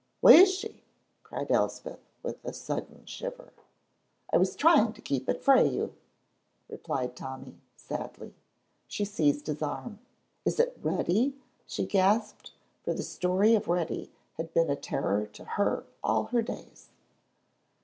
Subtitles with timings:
[0.19, 0.81] "Wha is she?"
[1.21, 3.53] cried Elspeth, with a sudden shiver.
[4.33, 5.93] "I was trying to keep it frae you,"
[6.67, 8.33] replied Tommy, sadly.
[8.87, 9.99] She seized his arm.
[10.43, 11.35] "Is it Reddy?"
[11.67, 12.51] she gasped,
[12.83, 16.89] for the story of Reddy had been a terror to her all her days.